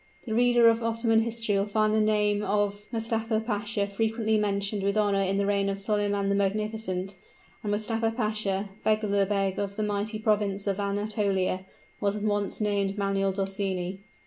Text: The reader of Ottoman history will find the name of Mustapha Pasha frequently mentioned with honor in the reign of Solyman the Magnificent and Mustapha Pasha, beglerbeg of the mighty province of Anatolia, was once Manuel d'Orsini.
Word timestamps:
The 0.25 0.33
reader 0.33 0.67
of 0.67 0.81
Ottoman 0.81 1.21
history 1.21 1.53
will 1.53 1.67
find 1.67 1.93
the 1.93 2.01
name 2.01 2.41
of 2.41 2.85
Mustapha 2.91 3.39
Pasha 3.39 3.85
frequently 3.85 4.35
mentioned 4.35 4.81
with 4.81 4.97
honor 4.97 5.21
in 5.21 5.37
the 5.37 5.45
reign 5.45 5.69
of 5.69 5.77
Solyman 5.77 6.27
the 6.27 6.33
Magnificent 6.33 7.13
and 7.61 7.71
Mustapha 7.71 8.09
Pasha, 8.09 8.71
beglerbeg 8.83 9.59
of 9.59 9.75
the 9.75 9.83
mighty 9.83 10.17
province 10.17 10.65
of 10.65 10.79
Anatolia, 10.79 11.67
was 11.99 12.17
once 12.17 12.59
Manuel 12.59 13.31
d'Orsini. 13.31 13.99